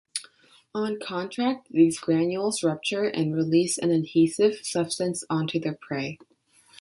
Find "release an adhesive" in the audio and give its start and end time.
3.35-4.65